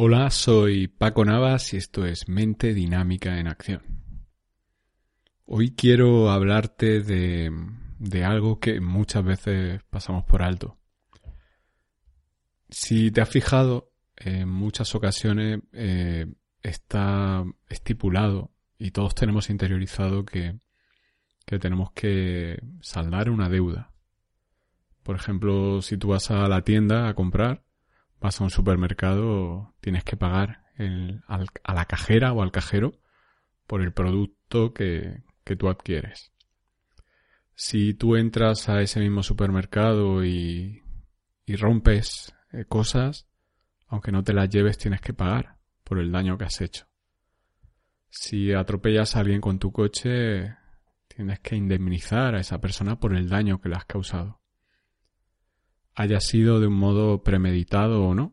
[0.00, 3.82] Hola, soy Paco Navas y esto es Mente Dinámica en Acción.
[5.44, 10.78] Hoy quiero hablarte de, algo que muchas veces pasamos por alto.
[12.70, 16.26] Si te has fijado, en muchas ocasiones eh,
[16.62, 20.60] está estipulado y todos tenemos interiorizado que,
[21.44, 23.90] que tenemos que saldar una deuda.
[25.02, 27.64] Por ejemplo, si tú vas a la tienda a comprar,
[28.20, 30.64] vas a un supermercado, tienes que pagar
[31.26, 32.92] a la cajera o al cajero
[33.66, 35.22] por el producto que,
[35.58, 36.32] tú adquieres.
[37.54, 40.82] Si tú entras a ese mismo supermercado y,
[41.46, 43.26] rompes eh, cosas,
[43.86, 46.86] aunque no te las lleves, tienes que pagar por el daño que has hecho.
[48.10, 50.54] Si atropellas a alguien con tu coche,
[51.08, 54.37] tienes que indemnizar a esa persona por el daño que le has causado
[55.98, 58.32] haya sido de un modo premeditado o no.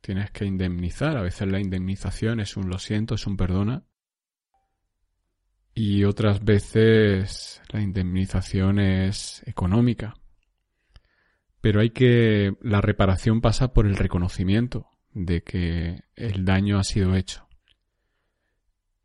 [0.00, 1.18] Tienes que indemnizar.
[1.18, 3.84] A veces la indemnización es un lo siento, es un perdona.
[5.74, 10.14] Y otras veces la indemnización es económica.
[11.60, 12.56] Pero hay que.
[12.62, 17.46] La reparación pasa por el reconocimiento de que el daño ha sido hecho.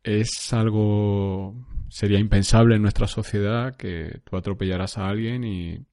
[0.02, 1.54] Es algo.
[1.90, 5.84] Sería impensable en nuestra sociedad que tú atropellaras a alguien y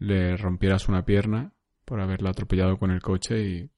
[0.00, 1.52] le rompieras una pierna
[1.84, 3.70] por haberla atropellado con el coche y,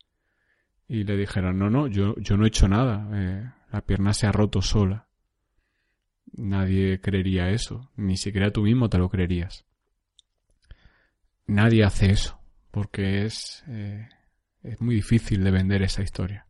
[0.89, 4.27] y le dijeran, no, no, yo, yo no he hecho nada, eh, la pierna se
[4.27, 5.09] ha roto sola.
[6.35, 9.67] Nadie creería eso, ni siquiera tú mismo te lo creerías.
[11.47, 14.09] Nadie hace eso, porque es, eh,
[14.63, 16.47] es muy difícil de vender esa historia.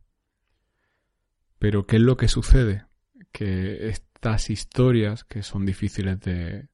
[1.57, 2.85] Pero ¿qué es lo que sucede?
[3.31, 6.67] Que estas historias, que son difíciles de,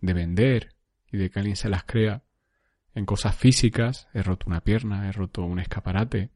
[0.00, 0.74] de vender
[1.12, 2.24] y de que alguien se las crea,
[2.94, 6.30] en cosas físicas, he roto una pierna, he roto un escaparate,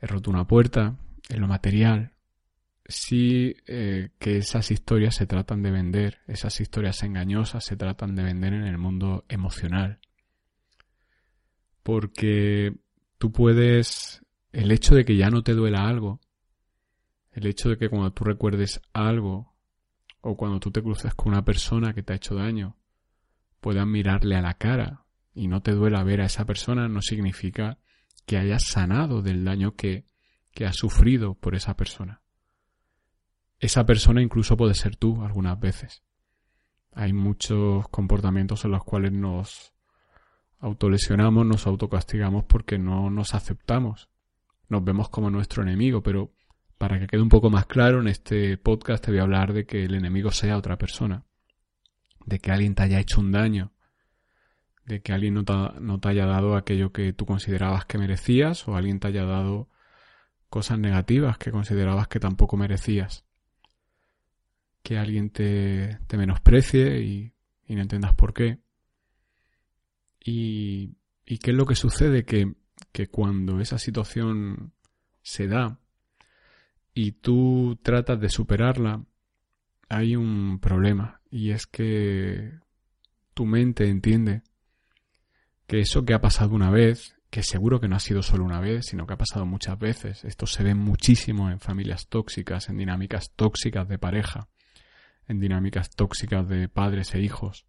[0.00, 0.96] he roto una puerta,
[1.28, 2.12] en lo material,
[2.86, 8.24] sí eh, que esas historias se tratan de vender, esas historias engañosas se tratan de
[8.24, 10.00] vender en el mundo emocional.
[11.82, 12.74] Porque
[13.18, 16.20] tú puedes, el hecho de que ya no te duela algo,
[17.32, 19.54] el hecho de que cuando tú recuerdes algo,
[20.22, 22.76] o cuando tú te cruces con una persona que te ha hecho daño,
[23.60, 25.04] puedas mirarle a la cara
[25.34, 27.78] y no te duela ver a esa persona no significa
[28.26, 30.04] que hayas sanado del daño que,
[30.52, 32.22] que has sufrido por esa persona.
[33.58, 36.02] Esa persona incluso puede ser tú algunas veces.
[36.92, 39.72] Hay muchos comportamientos en los cuales nos
[40.58, 44.08] autolesionamos, nos autocastigamos porque no nos aceptamos.
[44.68, 46.32] Nos vemos como nuestro enemigo, pero
[46.78, 49.66] para que quede un poco más claro, en este podcast te voy a hablar de
[49.66, 51.24] que el enemigo sea otra persona,
[52.24, 53.72] de que alguien te haya hecho un daño,
[54.90, 58.98] de que alguien no te, haya dado aquello que tú considerabas que merecías o alguien
[58.98, 59.68] te haya dado
[60.48, 63.24] cosas negativas que considerabas que tampoco merecías.
[64.82, 67.32] Que alguien te, te menosprecie y,
[67.68, 68.58] no entiendas por qué.
[70.24, 72.52] Y, y, qué es lo que sucede que,
[72.90, 74.72] que cuando esa situación
[75.22, 75.78] se da
[76.94, 79.04] y tú tratas de superarla,
[79.88, 82.58] hay un problema y es que
[83.34, 84.42] tu mente entiende
[85.70, 88.58] que eso que ha pasado una vez, que seguro que no ha sido solo una
[88.58, 92.76] vez, sino que ha pasado muchas veces, esto se ve muchísimo en familias tóxicas, en
[92.76, 94.48] dinámicas tóxicas de pareja,
[95.28, 97.66] en dinámicas tóxicas de padres e hijos.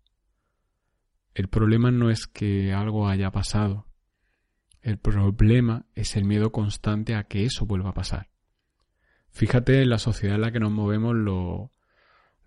[1.35, 3.85] El problema no es que algo haya pasado,
[4.81, 8.31] el problema es el miedo constante a que eso vuelva a pasar.
[9.29, 11.71] Fíjate en la sociedad en la que nos movemos lo,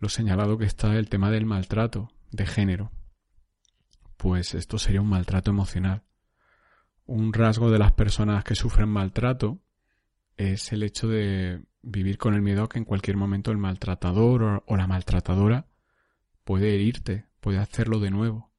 [0.01, 2.91] lo señalado que está el tema del maltrato de género
[4.25, 6.03] pues esto sería un maltrato emocional.
[7.05, 9.61] Un rasgo de las personas que sufren maltrato
[10.39, 14.65] es el hecho de vivir con el miedo a que en cualquier momento el maltratador
[14.67, 15.67] o la maltratadora
[16.43, 18.51] puede herirte, puede hacerlo de nuevo.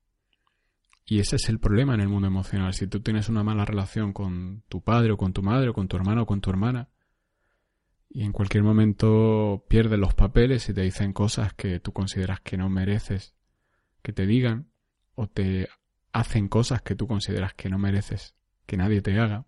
[1.04, 2.76] Y ese es el problema en el mundo emocional.
[2.76, 5.88] Si tú tienes una mala relación con tu padre o con tu madre o con
[5.88, 6.90] tu hermano o con tu hermana
[8.08, 12.56] y en cualquier momento pierdes los papeles y te dicen cosas que tú consideras que
[12.56, 13.34] no mereces
[14.04, 14.70] que te digan,
[15.16, 15.68] o te
[16.12, 18.36] hacen cosas que tú consideras que no mereces
[18.66, 19.46] que nadie te haga,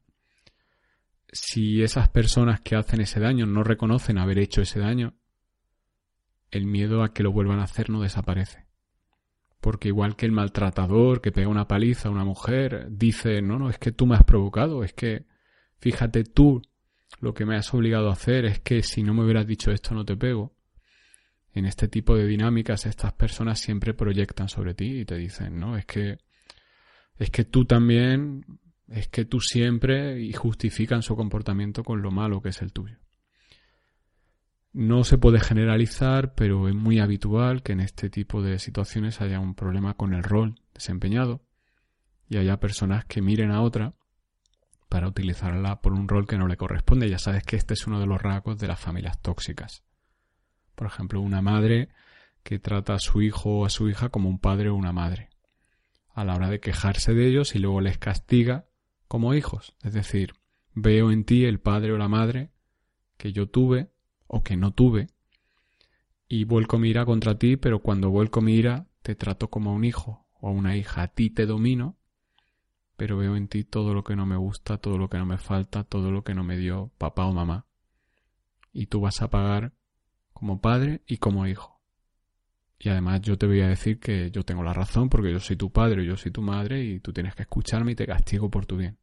[1.32, 5.14] si esas personas que hacen ese daño no reconocen haber hecho ese daño,
[6.52, 8.66] el miedo a que lo vuelvan a hacer no desaparece.
[9.60, 13.70] Porque igual que el maltratador que pega una paliza a una mujer dice, no, no,
[13.70, 15.26] es que tú me has provocado, es que
[15.80, 16.62] fíjate tú
[17.20, 19.96] lo que me has obligado a hacer, es que si no me hubieras dicho esto
[19.96, 20.57] no te pego
[21.58, 25.78] en este tipo de dinámicas estas personas siempre proyectan sobre ti y te dicen, no,
[25.78, 26.20] es que
[27.18, 28.46] es que tú también
[28.88, 32.98] Es que tú siempre y justifican su comportamiento con lo malo que es el tuyo.
[34.72, 39.40] No se puede generalizar, pero es muy habitual que en este tipo de situaciones haya
[39.40, 41.42] un problema con el rol desempeñado
[42.30, 43.94] y haya personas que miren a otra
[44.88, 47.10] para utilizarla por un rol que no le corresponde.
[47.10, 49.84] Ya sabes que este es uno de los rasgos de las familias tóxicas.
[50.78, 51.90] Por ejemplo, una madre
[52.44, 55.30] que trata a su hijo o a su hija como un padre o una madre,
[56.14, 58.68] a la hora de quejarse de ellos y luego les castiga
[59.10, 59.76] como hijos.
[59.84, 60.34] Es decir,
[60.74, 62.52] veo en ti el padre o la madre
[63.18, 63.92] que yo tuve
[64.28, 65.08] o que no tuve
[66.30, 69.74] y vuelco mi ira contra ti, pero cuando vuelco mi ira te trato como a
[69.74, 71.02] un hijo o a una hija.
[71.02, 71.98] A ti te domino
[72.98, 75.38] pero veo en ti todo lo que no me gusta, todo lo que no me
[75.38, 77.68] falta, todo lo que no me dio papá o mamá.
[78.74, 79.72] Y tú vas a pagar
[80.38, 81.82] como padre y como hijo.
[82.78, 85.56] Y además yo te voy a decir que yo tengo la razón porque yo soy
[85.56, 88.68] tu padre, yo soy tu madre y tú tienes que escucharme y te castigo por
[88.68, 89.00] tu bien.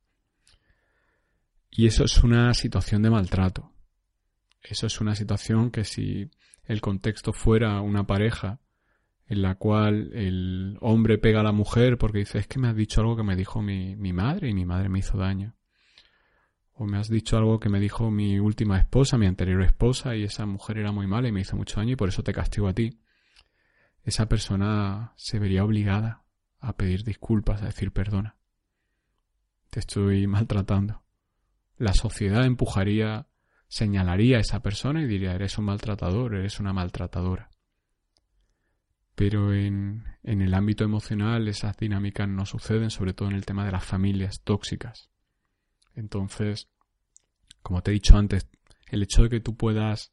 [1.72, 3.72] Y eso es una situación de maltrato.
[4.62, 6.30] Eso es una situación que si
[6.66, 8.60] el contexto fuera una pareja
[9.26, 12.76] en la cual el hombre pega a la mujer porque dice, es que me has
[12.76, 15.56] dicho algo que me dijo mi, mi madre y mi madre me hizo daño.
[16.74, 20.24] O me has dicho algo que me dijo mi última esposa, mi anterior esposa, y
[20.24, 22.68] esa mujer era muy mala y me hizo mucho daño y por eso te castigo
[22.68, 23.00] a ti.
[24.02, 26.24] Esa persona se vería obligada
[26.58, 28.36] a pedir disculpas, a decir perdona.
[29.70, 31.02] Te estoy maltratando.
[31.76, 33.28] La sociedad empujaría,
[33.68, 37.50] señalaría a esa persona y diría, eres un maltratador, eres una maltratadora
[39.14, 43.64] pero en, en el ámbito emocional esas dinámicas no suceden, sobre todo en el tema
[43.64, 45.10] de las familias tóxicas.
[45.94, 46.68] Entonces,
[47.62, 48.48] como te he dicho antes,
[48.88, 50.12] el hecho de que tú puedas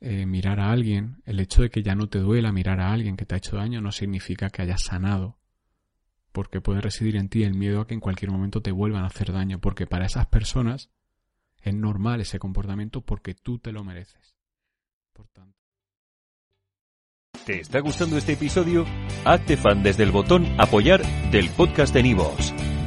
[0.00, 3.16] eh, mirar a alguien, el hecho de que ya no te duela mirar a alguien
[3.16, 5.38] que te ha hecho daño, no significa que hayas sanado,
[6.32, 9.08] porque puede residir en ti el miedo a que en cualquier momento te vuelvan a
[9.08, 10.90] hacer daño, porque para esas personas
[11.62, 14.36] es normal ese comportamiento porque tú te lo mereces.
[15.12, 15.58] Por tanto,
[17.44, 18.86] ¿Te está gustando este episodio?
[19.24, 22.54] Hazte fan desde el botón Apoyar del podcast de Nivos.